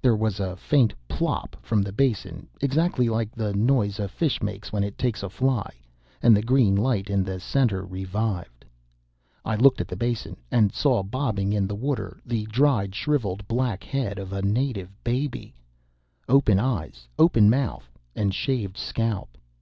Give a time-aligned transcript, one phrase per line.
[0.00, 4.72] There was a faint "plop" from the basin exactly like the noise a fish makes
[4.72, 5.70] when it takes a fly
[6.22, 8.64] and the green light in the center revived.
[9.44, 13.84] I looked at the basin, and saw, bobbing in the water the dried, shriveled, black
[13.84, 15.54] head of a native baby
[16.26, 19.36] open eyes, open mouth and shaved scalp.